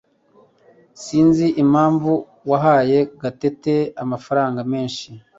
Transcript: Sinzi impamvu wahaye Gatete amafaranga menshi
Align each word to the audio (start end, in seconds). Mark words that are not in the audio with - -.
Sinzi 1.03 1.45
impamvu 1.63 2.11
wahaye 2.51 2.97
Gatete 3.21 3.75
amafaranga 4.03 4.59
menshi 4.73 5.07